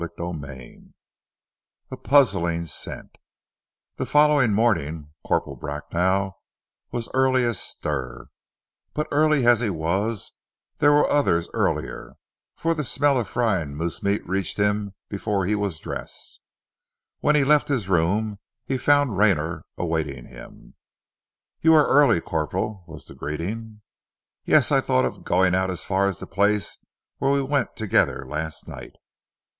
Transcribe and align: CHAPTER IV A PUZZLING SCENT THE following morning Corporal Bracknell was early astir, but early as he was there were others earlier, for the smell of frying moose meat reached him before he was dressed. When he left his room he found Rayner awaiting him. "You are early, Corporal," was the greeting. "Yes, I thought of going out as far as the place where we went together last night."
CHAPTER 0.03 0.51
IV 0.55 0.81
A 1.91 1.97
PUZZLING 1.97 2.65
SCENT 2.65 3.19
THE 3.97 4.07
following 4.07 4.51
morning 4.51 5.11
Corporal 5.23 5.55
Bracknell 5.55 6.41
was 6.91 7.07
early 7.13 7.43
astir, 7.43 8.29
but 8.95 9.05
early 9.11 9.45
as 9.45 9.59
he 9.59 9.69
was 9.69 10.31
there 10.79 10.91
were 10.91 11.07
others 11.07 11.49
earlier, 11.53 12.15
for 12.57 12.73
the 12.73 12.83
smell 12.83 13.19
of 13.19 13.27
frying 13.27 13.75
moose 13.75 14.01
meat 14.01 14.27
reached 14.27 14.57
him 14.57 14.95
before 15.07 15.45
he 15.45 15.53
was 15.53 15.77
dressed. 15.77 16.41
When 17.19 17.35
he 17.35 17.43
left 17.43 17.67
his 17.67 17.87
room 17.87 18.39
he 18.65 18.79
found 18.79 19.19
Rayner 19.19 19.65
awaiting 19.77 20.25
him. 20.25 20.73
"You 21.61 21.75
are 21.75 21.85
early, 21.87 22.19
Corporal," 22.21 22.85
was 22.87 23.05
the 23.05 23.13
greeting. 23.13 23.83
"Yes, 24.45 24.71
I 24.71 24.81
thought 24.81 25.05
of 25.05 25.23
going 25.23 25.53
out 25.53 25.69
as 25.69 25.85
far 25.85 26.07
as 26.07 26.17
the 26.17 26.25
place 26.25 26.79
where 27.19 27.29
we 27.29 27.43
went 27.43 27.75
together 27.75 28.25
last 28.27 28.67
night." 28.67 28.95